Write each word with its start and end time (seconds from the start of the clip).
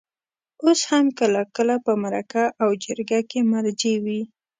اوس 0.63 0.79
هم 0.91 1.05
کله 1.19 1.41
کله 1.55 1.75
په 1.85 1.91
مرکه 2.03 2.43
او 2.63 2.69
جرګه 2.83 3.19
کې 3.29 3.39
مرجع 3.51 3.95
وي. 4.03 4.21